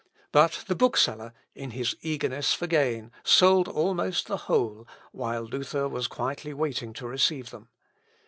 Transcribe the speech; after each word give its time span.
But 0.31 0.63
the 0.67 0.73
bookseller, 0.73 1.31
in 1.53 1.69
his 1.77 1.95
eagerness 2.01 2.55
for 2.55 2.65
gain, 2.65 3.11
sold 3.23 3.67
almost 3.67 4.25
the 4.25 4.37
whole, 4.47 4.87
while 5.11 5.43
Luther 5.43 5.87
was 5.87 6.07
quietly 6.07 6.55
waiting 6.55 6.91
to 6.93 7.05
receive 7.07 7.51
them. 7.51 7.69